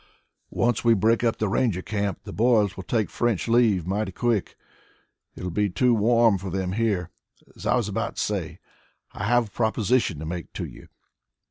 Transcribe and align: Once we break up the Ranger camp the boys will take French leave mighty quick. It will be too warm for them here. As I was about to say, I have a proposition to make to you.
Once 0.55 0.83
we 0.83 0.95
break 0.95 1.23
up 1.23 1.37
the 1.37 1.47
Ranger 1.47 1.83
camp 1.83 2.17
the 2.23 2.33
boys 2.33 2.75
will 2.75 2.81
take 2.83 3.07
French 3.07 3.47
leave 3.47 3.85
mighty 3.85 4.11
quick. 4.11 4.57
It 5.35 5.43
will 5.43 5.51
be 5.51 5.69
too 5.69 5.93
warm 5.93 6.39
for 6.39 6.49
them 6.49 6.71
here. 6.71 7.11
As 7.55 7.67
I 7.67 7.75
was 7.75 7.87
about 7.87 8.15
to 8.15 8.21
say, 8.23 8.59
I 9.11 9.25
have 9.25 9.45
a 9.45 9.51
proposition 9.51 10.17
to 10.17 10.25
make 10.25 10.53
to 10.53 10.65
you. 10.65 10.87